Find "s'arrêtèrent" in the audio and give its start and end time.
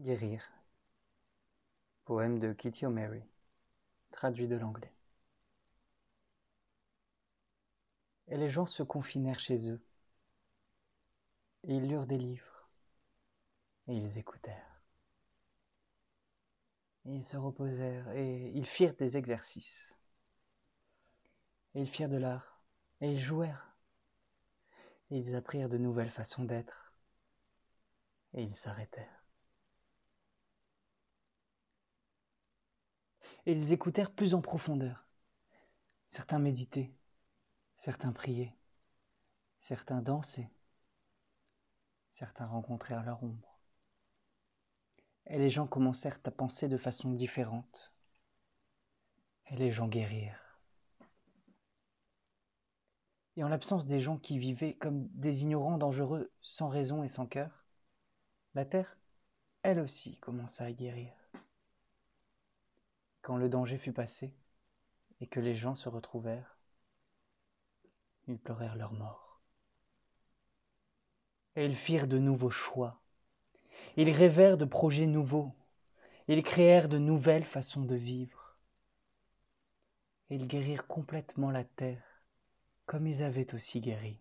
28.54-29.27